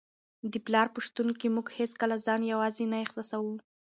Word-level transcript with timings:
د 0.51 0.53
پلار 0.65 0.87
په 0.95 0.99
شتون 1.05 1.29
کي 1.39 1.47
موږ 1.55 1.67
هیڅکله 1.77 2.15
ځان 2.25 2.41
یوازې 2.53 2.85
نه 2.91 2.97
احساسوو. 3.03 3.55